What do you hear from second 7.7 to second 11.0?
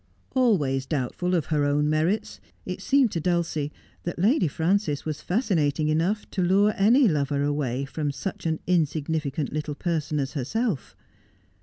from such an insignificant little person as herself.